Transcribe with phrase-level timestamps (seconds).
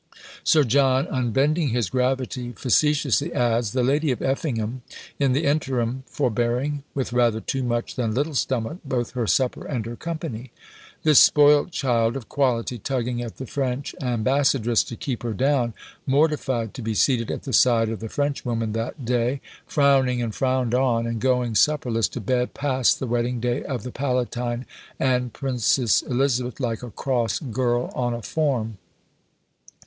[0.43, 4.81] Sir John, unbending his gravity, facetiously adds, "The Lady of Effingham,
[5.19, 9.85] in the interim, forbearing (with rather too much than little stomach) both her supper and
[9.85, 10.49] her company."
[11.03, 15.75] This spoilt child of quality, tugging at the French ambassadress to keep her down,
[16.07, 20.73] mortified to be seated at the side of the Frenchwoman that day, frowning and frowned
[20.73, 24.65] on, and going supperless to bed, passed the wedding day of the Palatine
[24.99, 28.79] and Princess Elizabeth like a cross girl on a form.